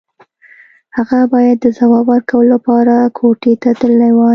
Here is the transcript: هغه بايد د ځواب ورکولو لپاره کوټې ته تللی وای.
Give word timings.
هغه 0.97 1.19
بايد 1.31 1.57
د 1.61 1.67
ځواب 1.77 2.05
ورکولو 2.09 2.51
لپاره 2.55 2.95
کوټې 3.17 3.53
ته 3.61 3.69
تللی 3.79 4.11
وای. 4.15 4.29